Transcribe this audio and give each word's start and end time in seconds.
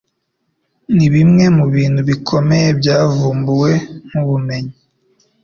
Nibimwe 0.95 1.45
mubintu 1.57 1.99
bikomeye 2.09 2.67
byavumbuwe 2.79 3.71
mubumenyi. 4.11 4.73